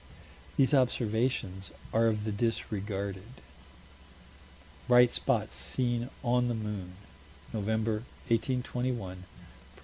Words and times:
These 0.57 0.73
observations 0.73 1.69
are 1.93 2.07
of 2.07 2.23
the 2.23 2.31
disregarded. 2.31 3.33
Bright 4.87 5.13
spots 5.13 5.55
seen 5.55 6.09
on 6.23 6.47
the 6.47 6.55
moon, 6.55 6.95
November, 7.53 7.97
1821 8.33 9.17
(_Proc. 9.17 9.21